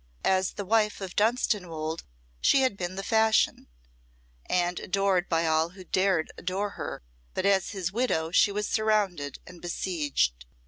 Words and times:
As 0.25 0.53
the 0.53 0.65
wife 0.65 0.99
of 0.99 1.15
Dunstanwolde 1.15 2.03
she 2.39 2.61
had 2.63 2.75
been 2.75 2.95
the 2.95 3.03
fashion, 3.03 3.67
and 4.47 4.79
adored 4.79 5.29
by 5.29 5.45
all 5.45 5.69
who 5.69 5.83
dared 5.83 6.31
adore 6.39 6.71
her; 6.71 7.03
but 7.35 7.45
as 7.45 7.69
his 7.69 7.91
widow 7.91 8.31
she 8.31 8.51
was 8.51 8.67
surrounded 8.67 9.37
and 9.45 9.61
besieged. 9.61 10.47